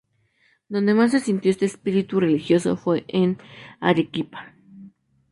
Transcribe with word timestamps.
Donde 0.67 0.95
más 0.95 1.11
se 1.11 1.19
sintió 1.19 1.51
este 1.51 1.67
espíritu 1.67 2.19
religioso 2.19 2.75
fue 2.75 3.05
en 3.07 3.37
Arequipa. 3.79 4.51